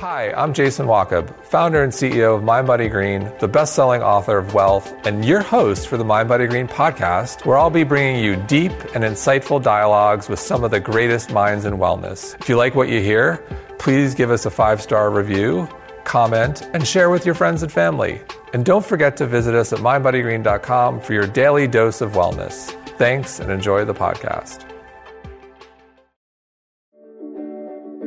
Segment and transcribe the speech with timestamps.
[0.00, 4.38] Hi, I'm Jason Wachob, founder and CEO of Mind Body Green, the best selling author
[4.38, 8.24] of Wealth, and your host for the Mind Body Green podcast, where I'll be bringing
[8.24, 12.34] you deep and insightful dialogues with some of the greatest minds in wellness.
[12.40, 13.44] If you like what you hear,
[13.78, 15.68] please give us a five star review,
[16.04, 18.22] comment, and share with your friends and family.
[18.54, 22.70] And don't forget to visit us at mindbodygreen.com for your daily dose of wellness.
[22.96, 24.69] Thanks and enjoy the podcast.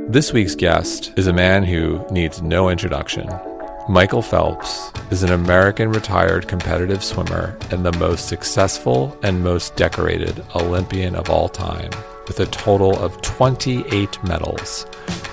[0.10, 3.28] This week's guest is a man who needs no introduction.
[3.88, 10.44] Michael Phelps is an American retired competitive swimmer and the most successful and most decorated
[10.56, 11.90] Olympian of all time,
[12.28, 14.86] with a total of 28 medals,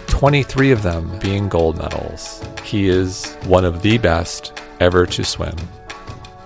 [0.06, 2.42] 23 of them being gold medals.
[2.64, 5.56] He is one of the best ever to swim.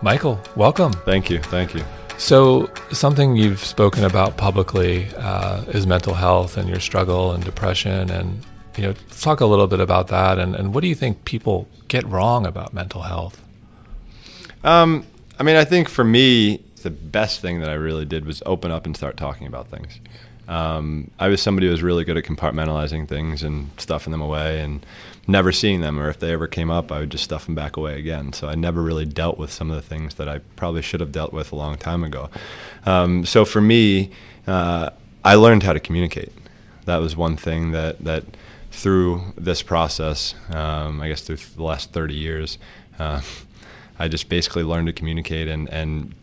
[0.03, 0.93] Michael, welcome.
[1.05, 1.41] Thank you.
[1.41, 1.85] Thank you.
[2.19, 8.11] So, something you've spoken about publicly uh, is mental health and your struggle and depression.
[8.11, 8.45] And,
[8.77, 10.39] you know, talk a little bit about that.
[10.39, 13.43] And, and what do you think people get wrong about mental health?
[14.63, 15.07] Um,
[15.39, 18.71] I mean, I think for me, the best thing that I really did was open
[18.71, 20.01] up and start talking about things.
[20.49, 24.61] Um, I was somebody who was really good at compartmentalizing things and stuffing them away
[24.61, 24.85] and
[25.27, 27.77] never seeing them, or if they ever came up, I would just stuff them back
[27.77, 28.33] away again.
[28.33, 31.13] So I never really dealt with some of the things that I probably should have
[31.13, 32.29] dealt with a long time ago.
[32.85, 34.11] Um, so for me,
[34.47, 34.91] uh,
[35.25, 36.33] I learned how to communicate.
[36.85, 38.25] That was one thing that that
[38.71, 42.59] through this process, um, I guess through the last 30 years,
[42.99, 43.23] uh,
[43.99, 46.15] I just basically learned to communicate and and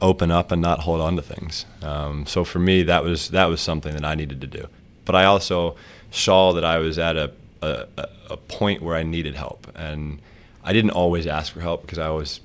[0.00, 1.64] open up and not hold on to things.
[1.82, 4.68] Um, so for me, that was that was something that I needed to do.
[5.04, 5.76] But I also
[6.10, 7.86] saw that I was at a a,
[8.30, 10.20] a point where I needed help, and
[10.64, 12.40] I didn't always ask for help because I was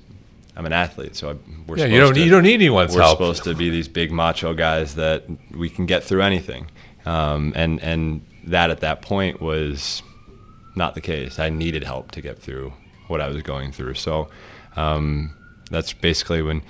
[0.56, 3.02] I'm an athlete, so I, we're yeah, you don't to, you don't need anyone's we're
[3.02, 3.20] help.
[3.20, 6.70] We're supposed to be these big macho guys that we can get through anything,
[7.06, 10.02] um, and and that at that point was
[10.74, 11.38] not the case.
[11.38, 12.72] I needed help to get through
[13.08, 13.94] what I was going through.
[13.94, 14.28] So
[14.76, 15.34] um,
[15.70, 16.62] that's basically when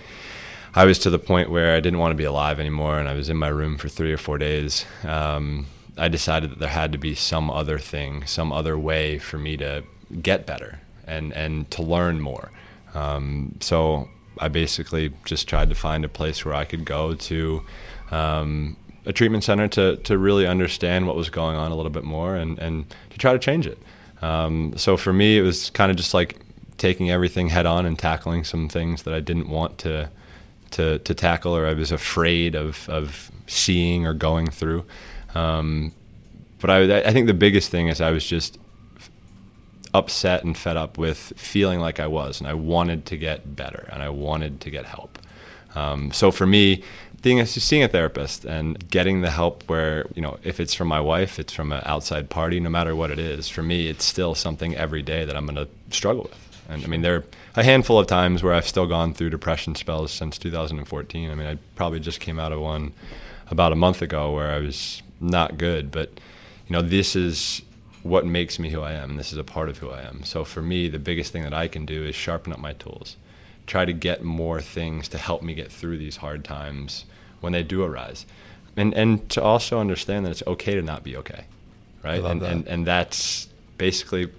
[0.74, 3.14] I was to the point where I didn't want to be alive anymore, and I
[3.14, 4.86] was in my room for three or four days.
[5.04, 5.66] Um,
[5.98, 9.58] I decided that there had to be some other thing, some other way for me
[9.58, 9.84] to
[10.22, 12.50] get better and and to learn more.
[12.94, 17.62] Um, so I basically just tried to find a place where I could go to
[18.10, 22.04] um, a treatment center to to really understand what was going on a little bit
[22.04, 23.78] more and and to try to change it.
[24.22, 26.40] Um, so for me, it was kind of just like
[26.78, 30.10] taking everything head on and tackling some things that I didn't want to
[30.72, 34.84] to, to tackle or I was afraid of, of seeing or going through.
[35.34, 35.92] Um,
[36.60, 38.58] but I, I think the biggest thing is I was just
[39.94, 43.88] upset and fed up with feeling like I was, and I wanted to get better,
[43.92, 45.18] and I wanted to get help.
[45.74, 46.82] Um, so for me,
[47.22, 51.00] being seeing a therapist and getting the help where you know if it's from my
[51.00, 53.48] wife, it's from an outside party, no matter what it is.
[53.48, 56.51] For me, it's still something every day that I'm going to struggle with.
[56.68, 57.24] And I mean, there are
[57.56, 61.30] a handful of times where I've still gone through depression spells since 2014.
[61.30, 62.92] I mean, I probably just came out of one
[63.50, 66.08] about a month ago where I was not good, but
[66.66, 67.62] you know, this is
[68.02, 70.24] what makes me who I am, this is a part of who I am.
[70.24, 73.16] So for me, the biggest thing that I can do is sharpen up my tools,
[73.66, 77.04] try to get more things to help me get through these hard times
[77.40, 78.26] when they do arise,
[78.76, 81.44] and and to also understand that it's okay to not be okay,
[82.02, 82.22] right?
[82.22, 82.52] and, that.
[82.52, 83.48] and and that's
[83.78, 84.30] basically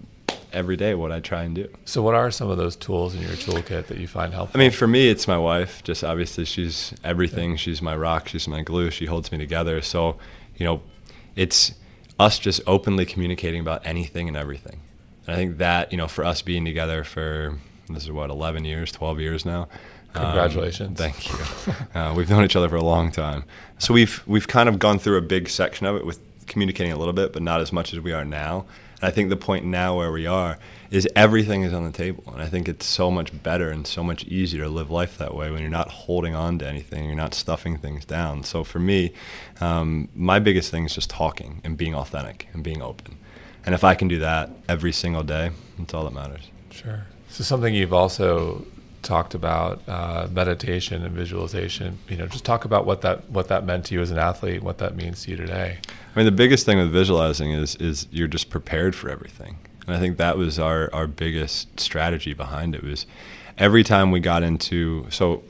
[0.53, 1.67] every day what I try and do.
[1.85, 4.59] So, what are some of those tools in your toolkit that you find helpful?
[4.59, 5.83] I mean, for me, it's my wife.
[5.83, 7.51] Just obviously, she's everything.
[7.51, 7.57] Yeah.
[7.57, 8.27] She's my rock.
[8.27, 8.91] She's my glue.
[8.91, 9.81] She holds me together.
[9.81, 10.17] So,
[10.55, 10.81] you know,
[11.35, 11.73] it's
[12.19, 14.79] us just openly communicating about anything and everything.
[15.25, 17.57] And I think that, you know, for us being together for
[17.89, 19.67] this is what 11 years, 12 years now.
[20.15, 20.89] Um, Congratulations!
[20.89, 21.73] Um, thank you.
[21.99, 23.45] uh, we've known each other for a long time,
[23.79, 26.97] so we've we've kind of gone through a big section of it with communicating a
[26.97, 28.65] little bit, but not as much as we are now.
[29.03, 30.57] I think the point now where we are
[30.89, 32.23] is everything is on the table.
[32.27, 35.33] And I think it's so much better and so much easier to live life that
[35.35, 38.43] way when you're not holding on to anything, you're not stuffing things down.
[38.43, 39.13] So for me,
[39.59, 43.17] um, my biggest thing is just talking and being authentic and being open.
[43.65, 46.49] And if I can do that every single day, that's all that matters.
[46.69, 47.05] Sure.
[47.29, 48.65] So something you've also
[49.03, 51.99] talked about uh, meditation and visualization.
[52.07, 54.63] You know, just talk about what that what that meant to you as an athlete,
[54.63, 55.77] what that means to you today.
[55.87, 59.95] I mean, the biggest thing with visualizing is is you're just prepared for everything, and
[59.95, 63.05] I think that was our our biggest strategy behind it was
[63.57, 65.43] every time we got into so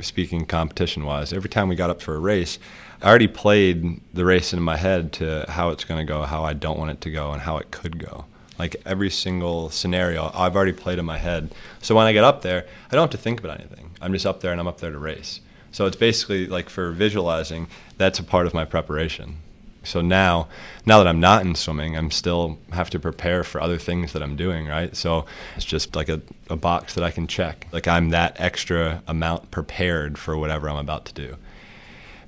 [0.00, 2.58] speaking competition wise, every time we got up for a race.
[3.02, 6.44] I already played the race in my head to how it's going to go, how
[6.44, 8.24] I don't want it to go, and how it could go
[8.58, 11.54] like every single scenario I've already played in my head.
[11.82, 13.90] So when I get up there, I don't have to think about anything.
[14.00, 15.40] I'm just up there and I'm up there to race.
[15.72, 17.68] So it's basically like for visualizing,
[17.98, 19.38] that's a part of my preparation.
[19.86, 20.48] So now,
[20.84, 24.22] now that I'm not in swimming, I'm still have to prepare for other things that
[24.22, 24.94] I'm doing, right?
[24.96, 26.20] So it's just like a,
[26.50, 27.68] a box that I can check.
[27.72, 31.36] Like I'm that extra amount prepared for whatever I'm about to do.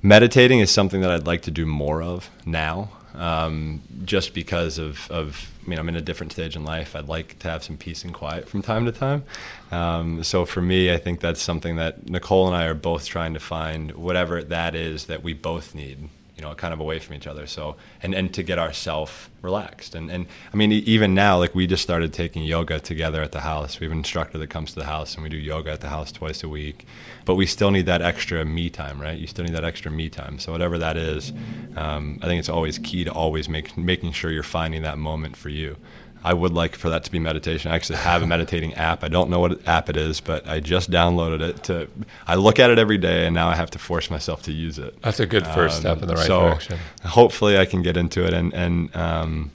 [0.01, 5.11] Meditating is something that I'd like to do more of now, um, just because of,
[5.11, 6.95] of, mean, I'm in a different stage in life.
[6.95, 9.23] I'd like to have some peace and quiet from time to time.
[9.71, 13.33] Um, so for me, I think that's something that Nicole and I are both trying
[13.35, 17.15] to find, whatever that is that we both need you know, kind of away from
[17.15, 17.45] each other.
[17.45, 19.93] So, and, and to get ourselves relaxed.
[19.93, 23.41] And, and I mean, even now, like we just started taking yoga together at the
[23.41, 23.77] house.
[23.81, 25.89] We have an instructor that comes to the house and we do yoga at the
[25.89, 26.85] house twice a week.
[27.25, 29.19] But we still need that extra me time, right?
[29.19, 30.39] You still need that extra me time.
[30.39, 31.33] So, whatever that is,
[31.75, 35.35] um, I think it's always key to always make, making sure you're finding that moment
[35.35, 35.75] for you.
[36.23, 37.71] I would like for that to be meditation.
[37.71, 39.03] I actually have a meditating app.
[39.03, 41.87] I don't know what app it is, but I just downloaded it to.
[42.27, 44.79] I look at it every day, and now I have to force myself to use
[44.79, 45.01] it.
[45.01, 46.79] That's a good first um, step in the right so direction.
[47.05, 48.33] Hopefully, I can get into it.
[48.33, 49.51] And and um,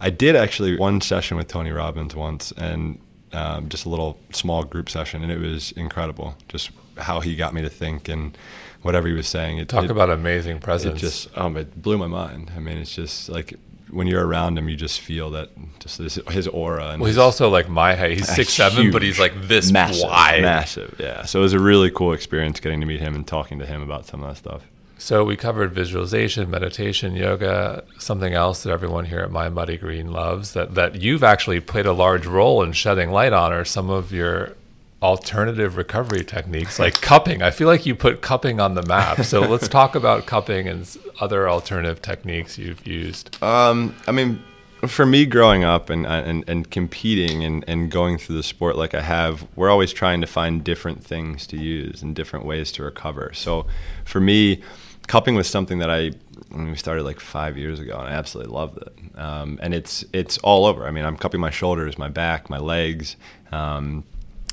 [0.00, 2.98] I did actually one session with Tony Robbins once, and
[3.32, 6.36] um, just a little small group session, and it was incredible.
[6.48, 8.36] Just how he got me to think and
[8.82, 9.58] whatever he was saying.
[9.58, 11.00] It, Talk it, about amazing presence.
[11.00, 12.52] It just um, it blew my mind.
[12.56, 13.54] I mean, it's just like
[13.94, 16.90] when you're around him, you just feel that just this, his aura.
[16.90, 18.18] And well, he's also like my height.
[18.18, 20.96] He's six seven, but he's like this massive, wide, massive.
[20.98, 21.24] Yeah.
[21.24, 23.82] So it was a really cool experience getting to meet him and talking to him
[23.82, 24.62] about some of that stuff.
[24.98, 27.84] So we covered visualization, meditation, yoga.
[27.98, 31.86] Something else that everyone here at Mind Body Green loves that that you've actually played
[31.86, 34.56] a large role in shedding light on or some of your
[35.04, 37.42] alternative recovery techniques like cupping.
[37.42, 39.22] I feel like you put cupping on the map.
[39.24, 43.40] So let's talk about cupping and other alternative techniques you've used.
[43.42, 44.42] Um, I mean,
[44.86, 48.94] for me growing up and, and, and competing and, and going through the sport like
[48.94, 52.82] I have, we're always trying to find different things to use and different ways to
[52.82, 53.30] recover.
[53.34, 53.66] So
[54.06, 54.62] for me,
[55.06, 56.12] cupping was something that I
[56.50, 59.18] we started like five years ago, and I absolutely loved it.
[59.18, 60.86] Um, and it's it's all over.
[60.86, 63.16] I mean, I'm cupping my shoulders, my back, my legs.
[63.52, 64.04] Um,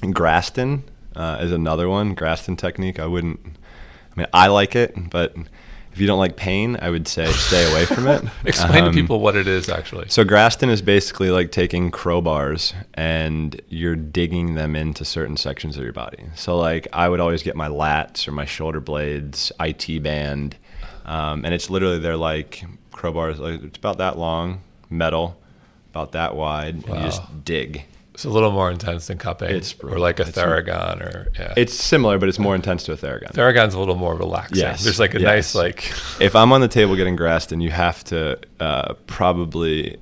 [0.02, 0.84] Graston
[1.16, 2.16] uh, is another one.
[2.16, 3.00] Graston technique.
[3.00, 3.40] I wouldn't.
[3.46, 5.36] I mean, I like it, but
[5.94, 8.24] if you don't like pain, I would say stay away from it.
[8.46, 10.08] Explain um, to people what it is actually.
[10.08, 15.84] So Graston is basically like taking crowbars and you're digging them into certain sections of
[15.84, 16.26] your body.
[16.36, 20.56] So like I would always get my lats or my shoulder blades, IT band,
[21.06, 22.64] um, and it's literally they're like
[22.94, 23.38] crowbars.
[23.40, 25.38] Like it's about that long, metal,
[25.90, 26.94] about that wide, wow.
[26.94, 27.84] and you just dig.
[28.14, 31.54] It's a little more intense than cupping, it's or like a Theragun, or yeah.
[31.56, 33.32] It's similar, but it's more intense to a Theragun.
[33.32, 34.58] Theragun's a little more relaxing.
[34.58, 35.26] Yes, there's like a yes.
[35.26, 35.94] nice like.
[36.20, 39.98] if I'm on the table getting grassed, and you have to uh, probably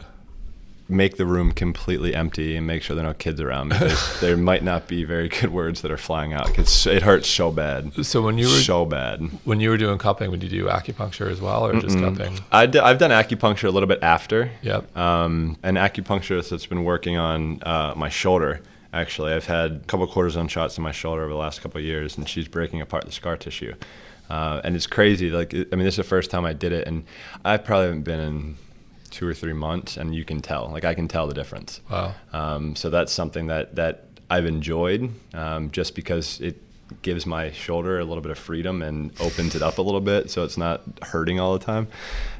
[0.89, 4.35] make the room completely empty and make sure there are no kids around because there
[4.35, 8.05] might not be very good words that are flying out because it hurts so bad.
[8.05, 11.29] So when you were so bad when you were doing cupping, would you do acupuncture
[11.29, 11.81] as well or Mm-mm.
[11.81, 12.39] just cupping?
[12.51, 14.51] i d- I've done acupuncture a little bit after.
[14.63, 14.97] Yep.
[14.97, 18.61] Um, an acupuncturist that's been working on uh, my shoulder.
[18.91, 21.85] Actually, I've had a couple cortisone shots in my shoulder over the last couple of
[21.85, 23.75] years, and she's breaking apart the scar tissue.
[24.29, 25.29] Uh, and it's crazy.
[25.29, 27.03] Like, I mean, this is the first time I did it, and
[27.45, 28.57] I probably haven't been in
[29.09, 30.69] two or three months, and you can tell.
[30.71, 31.81] Like I can tell the difference.
[31.89, 32.15] Wow.
[32.33, 36.61] Um, so that's something that that I've enjoyed, um, just because it
[37.01, 40.31] gives my shoulder a little bit of freedom and opens it up a little bit,
[40.31, 41.87] so it's not hurting all the time.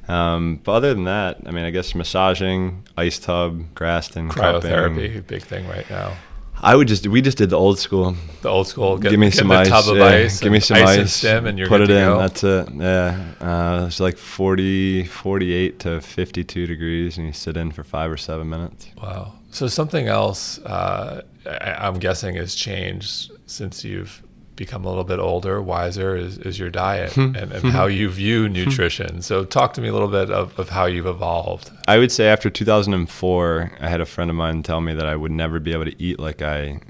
[0.08, 5.22] Um, but other than that, I mean, I guess massaging, ice tub, Graston, cryotherapy, cupping.
[5.22, 6.18] big thing right now.
[6.62, 8.16] I would just we just did the old school.
[8.42, 8.98] The old school.
[8.98, 9.70] Get, give me some ice.
[9.70, 11.00] Tub of yeah, ice give me some ice.
[11.00, 11.14] ice.
[11.14, 12.06] Stem and you're put it in.
[12.06, 12.18] Go.
[12.18, 12.70] That's it.
[12.74, 13.34] Yeah.
[13.40, 18.18] Uh, it's like 40, 48 to 52 degrees, and you sit in for five or
[18.18, 18.88] seven minutes.
[19.02, 19.34] Wow.
[19.52, 24.22] So something else, uh, I, I'm guessing, has changed since you've
[24.60, 27.34] become a little bit older, wiser is, is your diet hmm.
[27.34, 28.54] and, and how you view hmm.
[28.54, 29.22] nutrition.
[29.22, 31.72] So, talk to me a little bit of, of how you've evolved.
[31.88, 35.16] I would say after 2004, I had a friend of mine tell me that I
[35.16, 36.82] would never be able to eat like I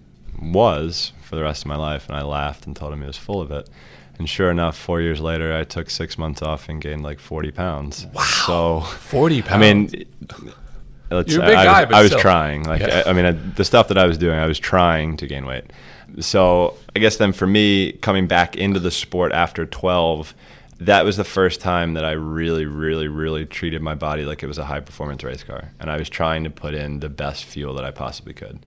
[0.41, 2.09] was for the rest of my life.
[2.09, 3.69] And I laughed and told him he was full of it.
[4.17, 7.51] And sure enough, four years later, I took six months off and gained like 40
[7.51, 8.07] pounds.
[8.07, 8.23] Wow.
[8.23, 9.53] So, 40 pounds.
[9.53, 10.05] I mean,
[11.11, 12.63] Let's, You're a big I, guy, was, I was trying.
[12.63, 13.03] Like, yeah.
[13.05, 15.45] I, I, mean, I, the stuff that I was doing, I was trying to gain
[15.45, 15.65] weight.
[16.19, 20.33] So I guess then for me, coming back into the sport after 12,
[20.79, 24.47] that was the first time that I really, really, really treated my body like it
[24.47, 25.71] was a high performance race car.
[25.79, 28.59] And I was trying to put in the best fuel that I possibly could.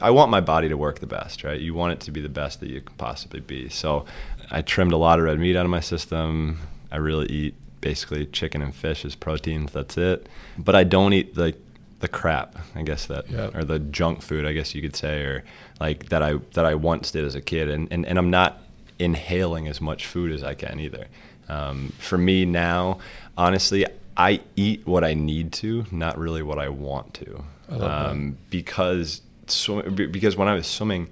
[0.00, 1.60] I want my body to work the best, right?
[1.60, 3.68] You want it to be the best that you can possibly be.
[3.68, 4.06] So
[4.50, 6.58] I trimmed a lot of red meat out of my system.
[6.90, 9.72] I really eat basically chicken and fish as proteins.
[9.72, 10.28] That's it.
[10.58, 11.58] But I don't eat like
[12.04, 13.54] the crap, I guess that, yep.
[13.54, 15.42] or the junk food, I guess you could say, or
[15.80, 18.60] like that I that I once did as a kid, and and, and I'm not
[18.98, 21.06] inhaling as much food as I can either.
[21.48, 22.98] Um, for me now,
[23.38, 23.86] honestly,
[24.18, 27.44] I eat what I need to, not really what I want to.
[27.70, 31.08] I um, because sw- because when I was swimming,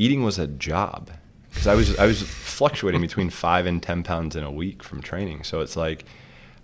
[0.00, 1.08] eating was a job
[1.50, 5.02] because I was I was fluctuating between five and ten pounds in a week from
[5.02, 5.44] training.
[5.44, 6.04] So it's like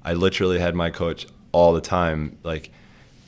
[0.05, 2.71] I literally had my coach all the time like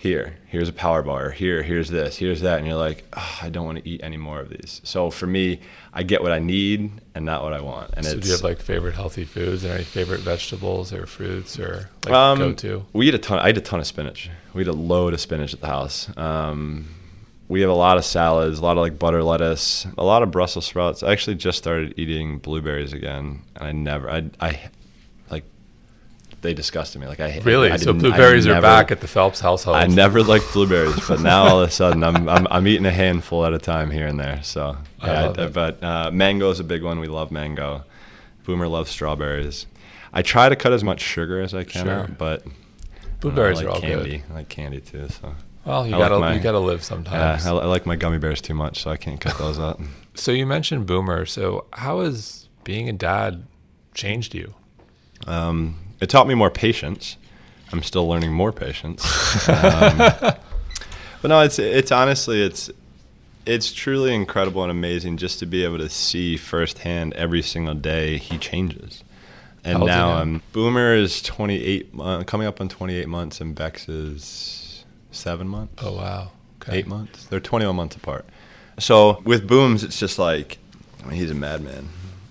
[0.03, 3.49] here here's a power bar here here's this here's that and you're like oh, i
[3.49, 4.81] don't want to eat any more of these.
[4.83, 5.61] So for me
[5.95, 8.43] i get what i need and not what i want and so do you have
[8.43, 12.85] like favorite healthy foods and any favorite vegetables or fruits or like um, go to?
[12.93, 14.29] we eat a ton i eat a ton of spinach.
[14.55, 16.11] We eat a load of spinach at the house.
[16.19, 16.89] Um,
[17.49, 20.33] we have a lot of salads a lot of like butter lettuce a lot of
[20.33, 21.05] brussels sprouts.
[21.05, 24.59] I actually just started eating blueberries again and i never i, I
[26.43, 27.71] they disgusted me like i Really?
[27.71, 29.77] I so I blueberries are back at the Phelps household.
[29.77, 32.91] I never liked blueberries, but now all of a sudden I'm, I'm I'm eating a
[32.93, 34.41] handful at a time here and there.
[34.43, 35.53] So I yeah, love it.
[35.53, 36.99] but uh, mango is a big one.
[37.01, 37.85] We love mango.
[38.45, 39.67] Boomer loves strawberries.
[40.13, 41.93] I try to cut as much sugar as I can Sure.
[42.01, 42.45] out, but
[43.21, 44.19] Blueberries I are like all candy.
[44.19, 44.31] good.
[44.31, 45.09] I like candy too.
[45.09, 45.35] So
[45.65, 47.47] Well, you I gotta my- you gotta live yeah, sometimes.
[47.47, 49.81] I, I like my gummy bears too much, so I can't cut those out.
[50.15, 51.25] so you mentioned Boomer.
[51.25, 53.45] So how has being a dad
[53.95, 54.55] changed you?
[55.27, 57.17] Um, it taught me more patience.
[57.73, 59.03] I'm still learning more patience.
[59.49, 59.97] Um,
[61.23, 62.69] but no, it's it's honestly it's
[63.47, 68.19] it's truly incredible and amazing just to be able to see firsthand every single day
[68.19, 69.05] he changes.
[69.65, 74.85] And now um, Boomer is 28, uh, coming up on 28 months, and Bex is
[75.13, 76.33] seven months Oh wow.
[76.61, 76.79] Okay.
[76.79, 77.27] eight months.
[77.27, 78.25] They're 21 months apart.
[78.81, 80.59] So with Booms, it's just like,
[81.05, 81.89] I mean, he's a madman.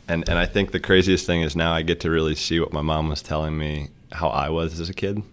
[0.07, 2.73] And, and I think the craziest thing is now I get to really see what
[2.73, 5.23] my mom was telling me how I was as a kid.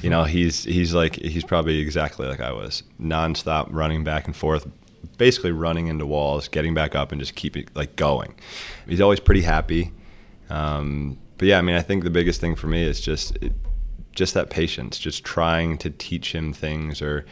[0.00, 4.36] you know, he's he's like he's probably exactly like I was, nonstop running back and
[4.36, 4.66] forth,
[5.16, 8.34] basically running into walls, getting back up, and just keeping like going.
[8.86, 9.92] He's always pretty happy.
[10.48, 13.52] Um, but yeah, I mean, I think the biggest thing for me is just it,
[14.12, 17.24] just that patience, just trying to teach him things or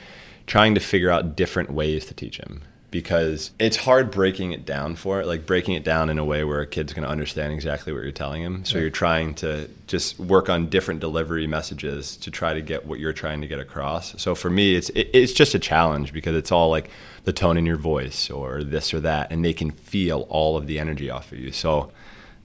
[0.47, 4.97] trying to figure out different ways to teach him because it's hard breaking it down
[4.97, 7.53] for it, like breaking it down in a way where a kid's going to understand
[7.53, 8.65] exactly what you're telling him.
[8.65, 8.83] So Yeah.
[8.83, 13.13] you're trying to just work on different delivery messages to try to get what you're
[13.13, 14.21] trying to get across.
[14.21, 16.89] So for me, it's it, it's just a challenge because it's all like
[17.25, 20.67] the tone in your voice or this or that, and they can feel all of
[20.67, 21.53] the energy off of you.
[21.53, 21.91] So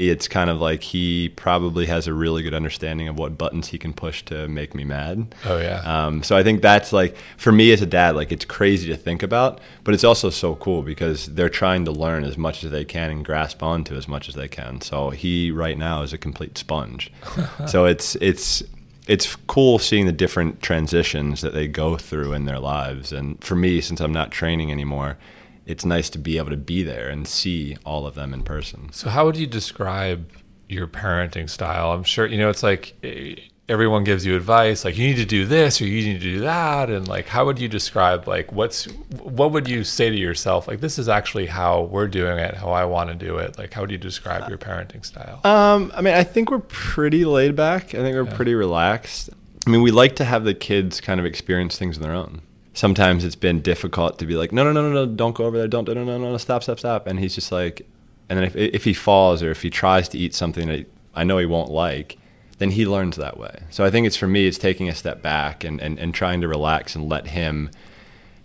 [0.10, 3.78] it's kind of like he probably has a really good understanding of what buttons he
[3.78, 5.36] can push to make me mad.
[5.46, 5.82] Oh yeah.
[5.86, 8.98] Um, so I think that's like for me as a dad, like it's crazy to
[8.98, 12.72] think about, but it's also so cool because they're trying to learn as much as
[12.72, 14.82] they can and grasp onto as much as they can.
[14.82, 17.12] So he right now is a complete sponge.
[17.68, 18.64] so it's it's
[19.08, 23.12] it's cool seeing the different transitions that they go through in their lives.
[23.12, 25.18] And for me, since I'm not training anymore,
[25.66, 28.92] it's nice to be able to be there and see all of them in person.
[28.92, 30.30] So, how would you describe
[30.70, 31.92] your parenting style?
[31.92, 33.36] I'm sure you know it's like eh,
[33.70, 36.40] everyone gives you advice, like you need to do this or you need to do
[36.42, 38.86] that, and like how would you describe like what's
[39.22, 42.70] what would you say to yourself like this is actually how we're doing it, how
[42.72, 43.58] I want to do it?
[43.58, 45.40] Like how would you describe your parenting style?
[45.46, 47.96] Um, I mean, I think we're pretty laid back.
[47.96, 48.36] I think we're Yeah.
[48.36, 49.30] pretty relaxed.
[49.66, 52.42] I mean, we like to have the kids kind of experience things on their own.
[52.74, 55.58] Sometimes it's been difficult to be like, no, no, no, no, no, don't go over
[55.58, 57.06] there, don't, no, no, no, no, stop, stop, stop.
[57.06, 57.86] And he's just like,
[58.30, 61.24] and then if if he falls or if he tries to eat something that I
[61.24, 62.18] know he won't like,
[62.58, 63.64] then he learns that way.
[63.70, 66.42] So I think it's for me, it's taking a step back and and, and trying
[66.42, 67.70] to relax and let him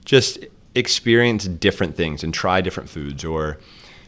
[0.05, 0.39] just
[0.75, 3.59] experience different things and try different foods or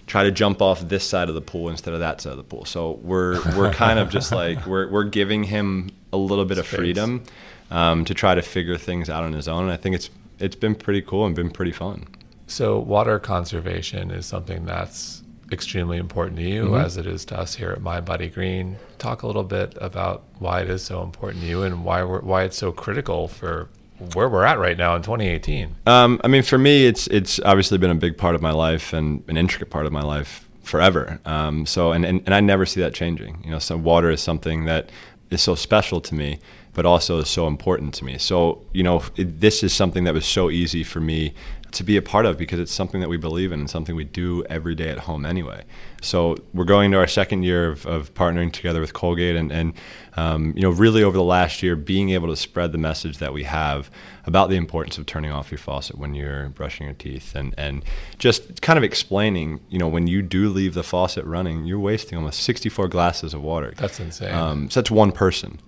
[0.06, 2.44] try to jump off this side of the pool instead of that side of the
[2.44, 2.64] pool.
[2.64, 6.66] So we're we're kind of just like we're we're giving him a little bit of
[6.66, 7.22] freedom
[7.70, 9.64] um, to try to figure things out on his own.
[9.64, 12.06] And I think it's it's been pretty cool and been pretty fun.
[12.46, 15.22] So, water conservation is something that's
[15.52, 16.84] extremely important to you, Mhm.
[16.84, 18.76] as it is to us here at Mind Body Green.
[18.98, 22.20] Talk a little bit about why it is so important to you and why we're,
[22.20, 23.68] why it's so critical for
[24.14, 25.74] where we're at right now in 2018.
[25.86, 28.92] Um, I mean, for me, it's it's obviously been a big part of my life
[28.92, 31.20] and an intricate part of my life forever.
[31.26, 33.42] Um, so, and, and and I never see that changing.
[33.44, 34.88] You know, so water is something that
[35.30, 36.38] is so special to me,
[36.72, 38.18] but also is so important to me.
[38.18, 41.34] So, you know, it, this is something that was so easy for me
[41.72, 44.04] to be a part of because it's something that we believe in and something we
[44.04, 45.62] do every day at home anyway.
[46.02, 49.74] So we're going into our second year of, of partnering together with Colgate and, and
[50.16, 53.32] um, you know, really over the last year, being able to spread the message that
[53.32, 53.90] we have
[54.26, 57.84] about the importance of turning off your faucet when you're brushing your teeth and, and
[58.18, 62.18] just kind of explaining, you know, when you do leave the faucet running, you're wasting
[62.18, 63.74] almost 64 glasses of water.
[63.76, 64.34] That's insane.
[64.34, 65.60] Um, so that's one person.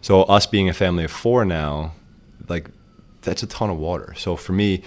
[0.00, 1.92] So us being a family of four now,
[2.48, 2.70] like
[3.22, 4.14] that's a ton of water.
[4.16, 4.82] So for me,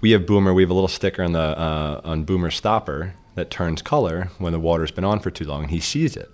[0.00, 0.54] we have Boomer.
[0.54, 4.52] We have a little sticker on the uh, on Boomer stopper that turns color when
[4.52, 6.30] the water's been on for too long and he sees it.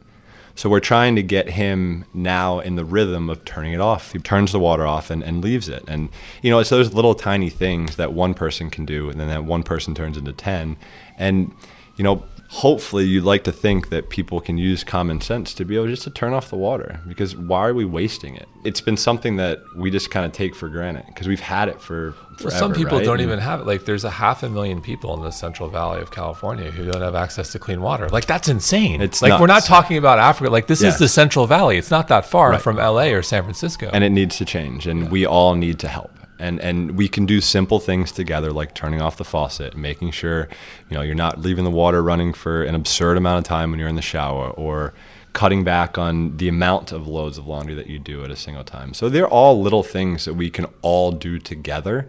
[0.56, 4.12] So we're trying to get him now in the rhythm of turning it off.
[4.12, 5.82] He turns the water off and, and leaves it.
[5.88, 6.10] And,
[6.42, 9.44] you know, it's those little tiny things that one person can do and then that
[9.44, 10.76] one person turns into 10.
[11.18, 11.52] And,
[11.96, 12.24] you know,
[12.58, 16.02] hopefully you'd like to think that people can use common sense to be able just
[16.04, 18.48] to turn off the water because why are we wasting it?
[18.64, 21.80] It's been something that we just kind of take for granted because we've had it
[21.80, 23.04] for forever, well, some people right?
[23.04, 23.66] don't And- even have it.
[23.66, 27.02] Like there's a half a million people in the central valley of california who don't
[27.02, 28.08] have access to clean water.
[28.08, 29.00] Like that's insane.
[29.00, 30.50] It's like we're not talking about africa.
[30.50, 30.90] Like this Yeah.
[30.90, 31.76] is the central valley.
[31.76, 32.62] It's not that far Right.
[32.62, 33.90] from la or san francisco.
[33.92, 36.12] And it needs to change and we all need to help
[36.44, 40.48] and and we can do simple things together like turning off the faucet making sure
[40.90, 43.80] you know you're not leaving the water running for an absurd amount of time when
[43.80, 44.92] you're in the shower or
[45.32, 48.62] cutting back on the amount of loads of laundry that you do at a single
[48.62, 48.94] time.
[48.94, 52.08] So they're all little things that we can all do together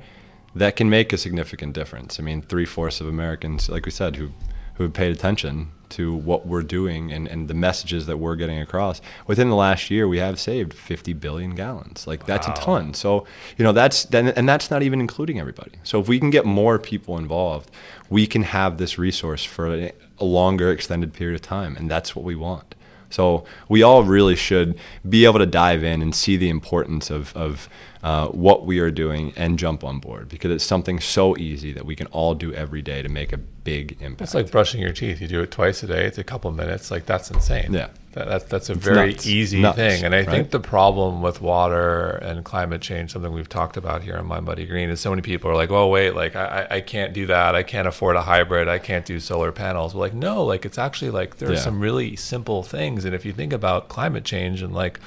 [0.54, 2.20] that can make a significant difference.
[2.20, 4.32] I mean three-fourths of americans like we said who
[4.76, 8.60] who have paid attention to what we're doing and, and the messages that we're getting
[8.60, 9.02] across.
[9.28, 12.08] Within the last year, we have saved 50 billion gallons.
[12.08, 12.94] Like that's a ton.
[12.94, 13.26] So
[13.58, 15.74] you know that's then, and that's not even including everybody.
[15.84, 17.72] So if we can get more people involved,
[18.10, 22.26] we can have this resource for a longer, extended period of time, and that's what
[22.26, 22.76] we want.
[23.10, 27.36] So we all really should be able to dive in and see the importance of,
[27.36, 27.70] of
[28.04, 31.86] uh, what we are doing and jump on board because it's something so easy that
[31.86, 34.22] we can all do every day to make a big impact.
[34.22, 36.92] it's like brushing your teeth you do it twice a day it's a couple minutes
[36.92, 37.88] like that's insane Yeah.
[38.16, 39.28] That, that's that's a very nuts.
[39.28, 43.50] easy Nuts, thing and i think the problem with water and climate change something we've
[43.50, 46.16] talked about here on Mind Body Green is so many people are like oh wait
[46.16, 49.20] like i, I I can't do that i can't afford a hybrid i can't do
[49.20, 51.60] solar panels we're like no like it's actually like there are Yeah.
[51.60, 55.00] some really simple things and if you think about climate change and like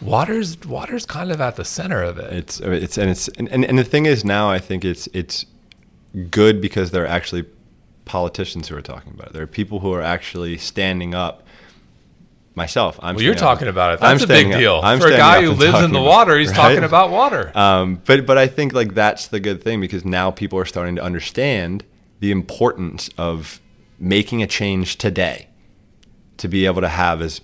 [0.00, 3.64] water's water's kind of at the center of it It's it's and it's and, and,
[3.64, 5.46] and the thing is now I think it's it's
[6.30, 7.46] good because there are actually
[8.04, 9.32] politicians who are talking about it.
[9.32, 11.42] There are people who are actually standing up.
[12.54, 13.14] Myself, I'm.
[13.14, 14.02] well, you're standing up- talking about it.
[14.02, 14.80] I'm That's a big deal.
[14.82, 16.56] I'm For a guy who lives in the water, he's right?
[16.56, 17.50] talking about water.
[17.56, 20.96] Um, but but I think like that's the good thing because now people are starting
[20.96, 21.84] to understand
[22.20, 23.60] the importance of
[23.98, 25.48] making a change today
[26.36, 27.40] to be able to have as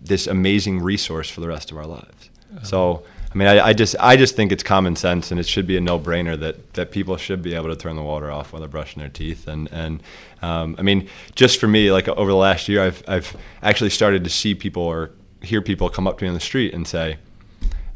[0.00, 2.30] this amazing resource for the rest of our lives.
[2.62, 3.02] So
[3.36, 5.76] I mean, I, I just I just think it's common sense, and it should be
[5.76, 8.68] a no-brainer that that people should be able to turn the water off while they're
[8.68, 9.46] brushing their teeth.
[9.46, 10.02] And and
[10.40, 14.24] um, I mean, just for me, like over the last year, I've I've actually started
[14.24, 15.10] to see people or
[15.42, 17.18] hear people come up to me on the street and say.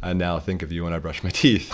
[0.03, 1.71] I now think of you when I brush my teeth.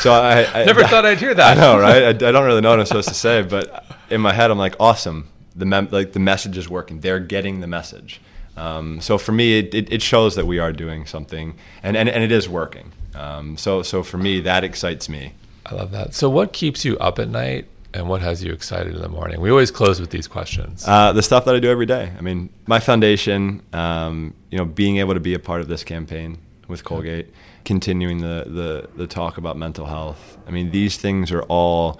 [0.00, 1.56] So I, I Never thought I'd hear that.
[1.58, 2.02] I know, right?
[2.02, 4.58] I, I don't really know what I'm supposed to say, but in my head, I'm
[4.58, 5.28] like, awesome.
[5.54, 7.00] The mem- like the message is working.
[7.00, 8.20] They're getting the message.
[8.56, 12.08] Um, so for me, it, it, it shows that we are doing something, and, and,
[12.08, 12.92] and it is working.
[13.18, 15.32] Um, so so for me, that excites me.
[15.66, 16.14] I love that.
[16.14, 19.40] So, what keeps you up at night, and what has you excited in the morning?
[19.40, 20.84] We always close with these questions.
[20.86, 22.12] Uh, the stuff that I do every day.
[22.16, 25.84] I mean, my foundation, um, you know, being able to be a part of this
[25.84, 27.32] campaign with Colgate,
[27.64, 30.38] continuing the, the, the talk about mental health.
[30.46, 31.98] I mean, these things are all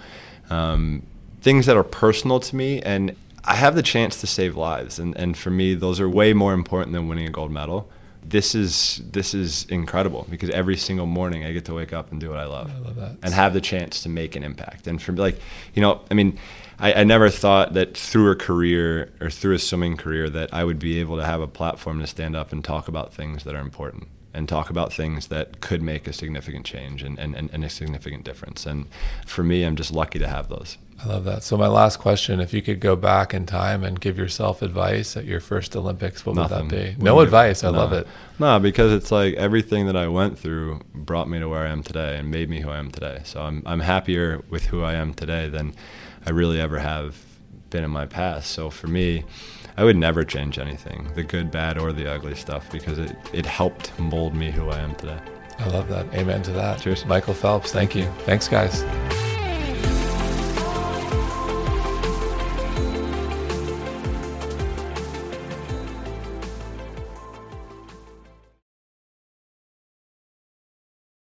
[0.49, 1.03] um,
[1.41, 4.99] things that are personal to me, and I have the chance to save lives.
[4.99, 7.89] And, and for me, those are way more important than winning a gold medal.
[8.23, 12.19] This is this is incredible because every single morning I get to wake up and
[12.19, 13.17] do what I love, I love that.
[13.23, 14.87] and have the chance to make an impact.
[14.87, 15.39] And for like,
[15.73, 16.37] you know, I mean,
[16.77, 20.63] I, I never thought that through a career or through a swimming career that I
[20.63, 23.55] would be able to have a platform to stand up and talk about things that
[23.55, 27.63] are important and talk about things that could make a significant change and, and, and,
[27.65, 28.65] a significant difference.
[28.65, 28.85] And
[29.25, 30.77] for me, I'm just lucky to have those.
[31.03, 31.43] I love that.
[31.43, 35.15] So, my last question if you could go back in time and give yourself advice
[35.17, 36.57] at your first Olympics, what Nothing.
[36.57, 36.83] would that be?
[36.89, 37.63] Wouldn't No give- advice.
[37.63, 37.77] I no.
[37.77, 38.07] love it.
[38.37, 41.83] No, because it's like everything that I went through brought me to where I am
[41.83, 43.21] today and made me who I am today.
[43.23, 45.73] So I'm I'm happier with who I am today than
[46.25, 47.15] I really ever have
[47.69, 48.51] been in my past.
[48.51, 49.23] So for me,
[49.79, 53.45] I would never change anything, the good, bad, or the ugly stuff, because it, it
[53.45, 55.17] helped mold me who I am today.
[55.57, 56.13] I love that.
[56.13, 56.81] Amen to that.
[56.81, 57.05] Cheers.
[57.05, 58.03] Michael Phelps, thank you.
[58.25, 58.83] Thanks, guys.